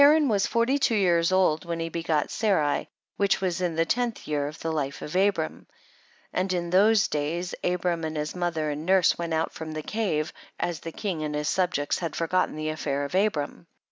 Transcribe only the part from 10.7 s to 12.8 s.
the king and his subjects had forgotten the